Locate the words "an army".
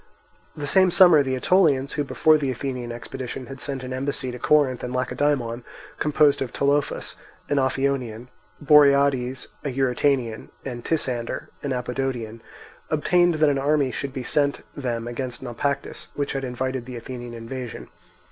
13.51-13.91